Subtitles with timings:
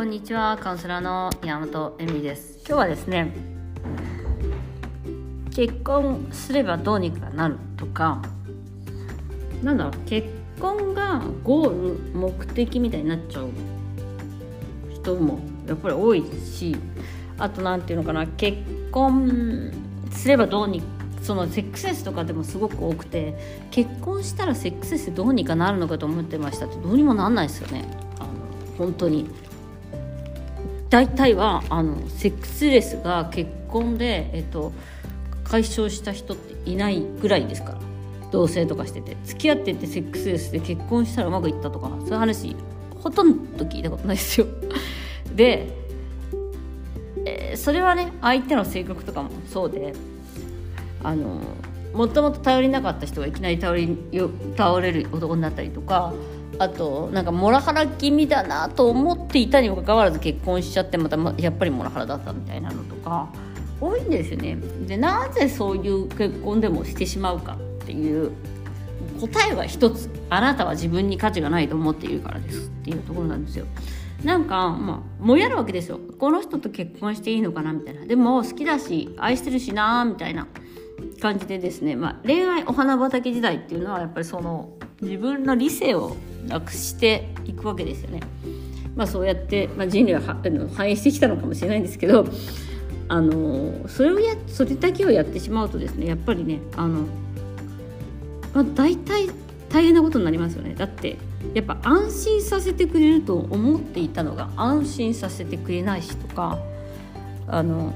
[0.00, 2.56] こんにちはカウンセラーの山本恵美です。
[2.66, 3.34] 今日はですね
[5.54, 8.22] 結婚すればどうにかなるとか
[9.62, 10.26] なんだろう結
[10.58, 13.50] 婚がゴール目的みたいになっちゃう
[14.90, 16.74] 人もやっぱり多いし
[17.36, 18.56] あと何て言うのかな結
[18.90, 19.70] 婚
[20.12, 20.82] すればどうに
[21.20, 23.36] そのセックスレスとかでもすごく多くて
[23.70, 27.84] 結婚したらセックスレスどうにかなるのかと思ってましたってどうにもなんないですよね。
[28.18, 28.28] あの
[28.78, 29.49] 本当に。
[30.90, 34.72] 大体はあのセックスレスが結婚で、えっと、
[35.44, 37.90] 解消した人っていないぐらいですから。
[38.30, 39.16] 同棲とかしてて。
[39.24, 42.56] 付き合っててセックスレスで結婚したらうまくいったとかそういう話
[43.02, 44.46] ほとんど聞いたことないですよ。
[45.34, 45.68] で、
[47.24, 49.94] えー、それはね相手の性格とかもそうで
[51.02, 51.40] あの
[51.94, 53.98] もともと頼りなかった人がいきなり頼り
[54.56, 56.12] 倒れる男になったりとか
[56.60, 63.32] あとなんかモラハラ気味だなと思っていたにもかかわらず結婚しちゃってまたやっぱりモラハラだったみたいなのとか
[63.80, 64.58] 多いんですよね。
[64.86, 68.32] でなぜそういう結婚でもしてしまうかっていう
[69.18, 73.64] 答えは一つあなたは自分に価値がないと思っているからですっていうところなんですよ。
[74.22, 80.46] なんかまあもやるわけですよこの人と結婚していいのかなみたいなでも好きだし愛してるしなみたいな
[81.22, 86.16] 感じでですね、まあ、恋愛お花畑時代っていうのはやっぱりその自分の理性を
[86.50, 88.20] なくしていくわけですよね。
[88.96, 92.26] まあ、そうやって、まあ、人類は反映してきたのかもしれないんですけど
[93.08, 97.06] あのそれをやそれだけをやってしまうとですねやっぱりねあの、
[98.52, 99.28] まあ、大体
[99.68, 101.16] 大変なことになりますよねだって
[101.54, 106.58] やっぱ安心させてくれると思っていたのが安心させてくれないしとか
[107.48, 107.92] あの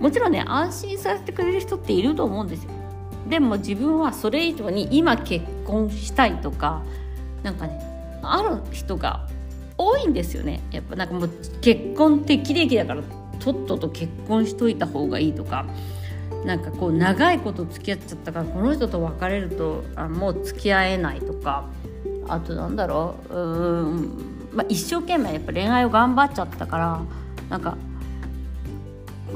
[0.00, 2.70] もちろんね安心させてくれる人っていると思うんですよ
[3.28, 6.82] でも自分はそれ以上に今結婚したいとか
[7.42, 7.89] なんかね
[8.22, 9.26] ある人が
[9.78, 10.60] 多いんですよね。
[10.70, 13.02] やっぱなんかもう結婚って綺麗だから
[13.40, 15.66] とっとと結婚しといた方がいいとか
[16.44, 21.64] なんかこう長いこと付き合っちゃったからこの人と別れるとあもう付き合えないとか
[22.28, 27.02] あとなんだろううん、まあ、一生懸命やっぱ恋愛を頑張っちゃったから
[27.48, 27.76] なんか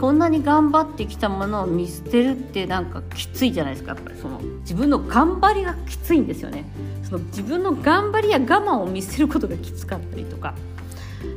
[0.00, 6.64] こんなに頑張ってきたものを見捨てるってなんかきついじゃないですかやっぱりその自分の頑張りがきついんですよね。
[7.02, 10.54] その自分の頑張りや我慢を見せることがきつかったりとか。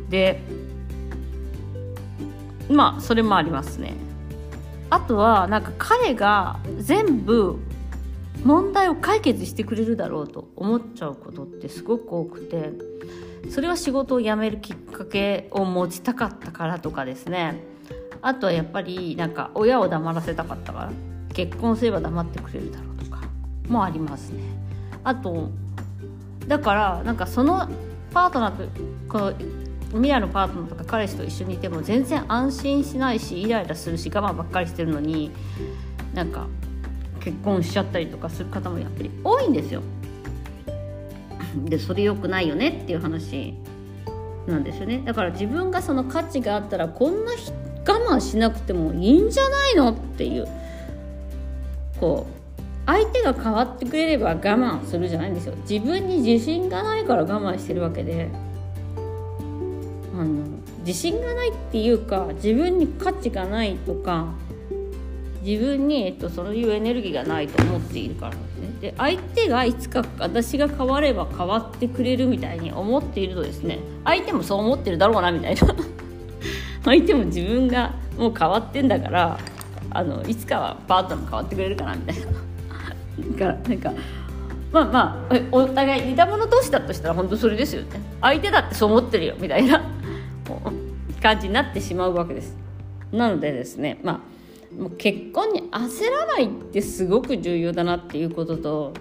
[0.10, 0.42] で
[2.70, 3.94] まあそれもありますね。
[4.90, 7.60] あとはなんか彼が全部
[8.44, 12.72] 問題を解決してくれるだろうと思っちゃうことってすごく多くて
[13.50, 17.77] それは仕事を辞めるきっかけを持ちたかったからとかですね。
[18.22, 20.92] あとはやっぱりなんか親を黙らせたかったから
[21.34, 23.22] 結婚すれば黙ってくれるだろうとか
[23.68, 24.42] もありますね
[25.04, 25.50] あと
[26.48, 27.70] だからなんかその
[28.14, 28.64] パートナーと
[29.10, 29.34] この
[29.90, 35.32] 未来のパートナーとか彼氏と一緒にいても全然安心しないしイライラするし我慢ばっかりしてるのに
[36.14, 36.48] なんか
[37.20, 39.82] 結婚しちゃったりとかする方もやっぱり多いんですよ。
[41.66, 43.54] でそれ良くないよねっていう話
[44.48, 47.36] なんですよねだから自分がその価値があったらこんな
[48.10, 50.48] 慢しなくてもいいんじゃないのっていう。
[52.00, 52.38] こう
[52.86, 55.56] 相手が変わってくれれば我慢するじゃないんですよ。
[55.70, 58.30] 自分に自信がないから我慢してるわけで。
[60.16, 60.46] あの
[60.86, 64.28] 自信がないっていうか自分に価値がないとか
[65.44, 68.70] 自分に、えっと、そういうエネルギーがないと思っているからですね。
[68.82, 75.62] で相手がいつか私が変われば変わってくれるみたいに思っているとですね相手もそう思ってるだろうなみたいな。
[76.88, 79.38] 相手も自分がもう変わってんだから
[79.92, 83.54] あのいつかはパートナーも変わってくれるかなみたいな。
[83.54, 83.94] なんか
[84.72, 88.00] まあまあお互い似た者同士だとしたら本当それですよね。
[88.22, 89.82] 相手だってそう思ってるよみたいな
[91.22, 92.56] 感じになってしまうわけです。
[93.12, 98.94] なのでですねまあもう結婚に焦らないってすごく重要だなっていうことと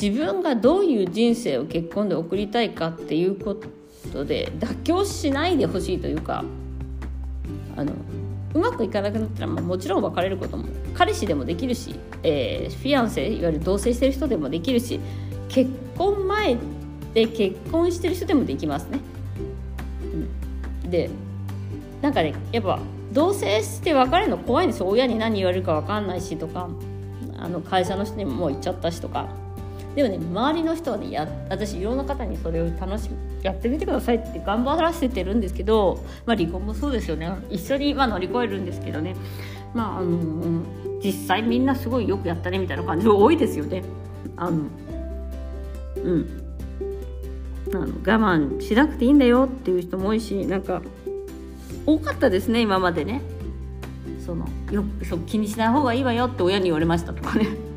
[0.00, 3.56] 自分がどういう人生を結婚で送りたいかっていうこ
[4.12, 6.44] とで妥協しないでほしいというか
[7.78, 7.92] あの
[8.54, 10.64] うまくいかなくなったら、まあ、もちろん別れることも
[10.94, 11.94] 彼氏でもできるし、
[12.24, 14.98] えー、フィアンセいわゆる同棲してる人でもできるし
[15.48, 16.56] 結婚前
[17.14, 19.00] で結婚してる人でもできますね。
[20.84, 21.08] うん、で
[22.02, 22.80] なんかねやっぱ
[23.12, 24.88] 同棲して別れるの怖いんですよ。
[24.88, 26.68] 親に何言われるか分かんないしとか
[27.38, 29.28] あの会社の人にももう行っちゃったしとか。
[29.94, 33.10] でもね周りの人はねや私いろんな方にそれを楽し
[33.42, 37.30] やってみてくださいって頑張らせてるんですけど、まあ、離婚もそうですよね。
[37.50, 39.16] 一緒にま乗り越えるんですけどね。
[39.74, 40.62] まああの
[41.02, 43.82] 実際みんなすごいよくやったねみたいな感じが多いですよね。
[44.36, 44.62] あの
[45.96, 46.44] うん。
[47.74, 50.80] あの我慢しなくていいんだよっていう人も多いしなんか
[51.84, 53.20] 多かったですね今までね。
[54.24, 57.67] そのよそ気にしない方がいいわよって親に言われましたとかね。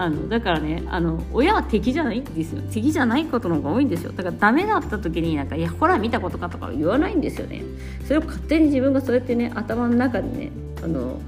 [0.00, 2.62] あのだからねあの親は敵じゃないんですよ。
[2.72, 4.12] 敵じゃないことの方が多いんですよ。
[4.12, 7.62] だからダメだった時になんか「いやほら見たことか」とか言わないんですよね。
[8.06, 10.52] それを勝手に自分がそうやってね頭の中にね
[10.82, 11.20] あの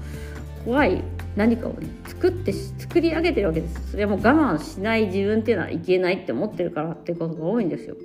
[0.65, 1.03] 怖い
[1.35, 3.91] 何かをね作って作り上げてるわけです。
[3.91, 7.95] それはもう我慢しない自分っていうのはいけないって思ってるからってことが多いんですよ。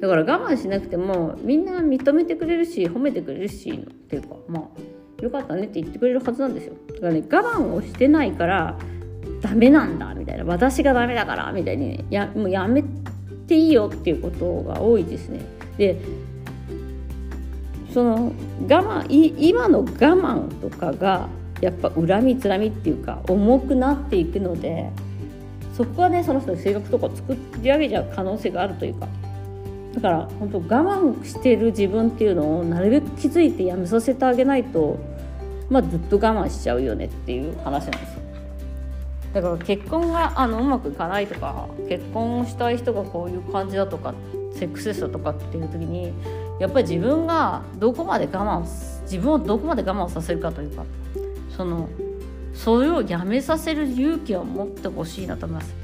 [0.00, 4.68] だから我慢しなくてもみんな認めてくれるし褒めてくれるしっていうかま
[5.20, 6.74] あよかったねって言ってくれるはずなんですよ。
[6.94, 8.76] だからね我慢をしてないから
[9.40, 10.44] ダメなんだみたいな。
[10.44, 12.82] 私がダメだからみたいに、やもうやめ
[13.46, 15.40] ていいよっていうことが多いですね。
[15.76, 15.96] で
[17.92, 18.32] その
[18.68, 19.06] 我慢
[19.38, 21.28] 今の我慢とかが
[21.60, 24.90] やっぱ恨みつらみっていうか重くなっていくので
[25.72, 29.08] そこはねその人の性格とか作り上げちゃう可能性があるというか。
[29.94, 34.96] だから本当我慢してる自分っていうのをなるべく気づいてやめさせてあげないと
[35.70, 38.17] まあずっと我慢しちゃうよねっていう話なんです。
[39.38, 44.12] だから結婚があのうまくいかないとか結婚をしたい人がこういう感じだとか
[44.52, 46.12] セックスレスだとかっていう時に
[46.58, 48.64] やっぱり自分がどこまで我慢
[49.02, 50.84] 自分をどこまで我慢させるかというか
[51.56, 51.88] その
[52.52, 55.74] それをやめさせる勇気を持ってほしいなと思います。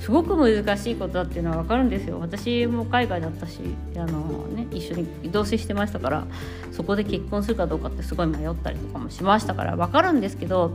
[0.00, 2.18] すごく難しいことだっていうのは分かるんですよ。
[2.20, 3.60] 私も海外だったし
[3.96, 6.26] あの、ね、一緒に同棲してましたから
[6.72, 10.72] そこで結婚するかどうかってすごい迷ったりとかもしましたから分かるんですけど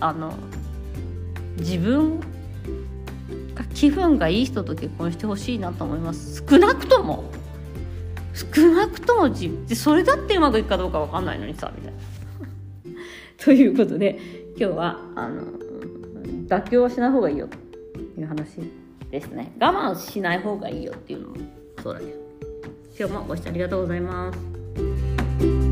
[0.00, 0.34] あの
[1.58, 2.20] 自分
[3.54, 6.44] が気分がいい人と結婚してほしいなと思います。
[6.48, 7.24] 少なくとも。
[8.34, 11.98] 少なくとも自分でそれだってうまくいくかどうか分かんないのにさみたいな。
[13.44, 14.18] ということで
[14.56, 15.42] 今日はあの
[16.48, 18.58] 妥協はしない方がいいよという話
[19.10, 19.52] ですね。
[19.60, 21.36] 我慢しない方がいいよっていうのも。
[21.82, 22.12] そうだけど
[22.98, 25.71] 今日もご視聴ありがとうございます。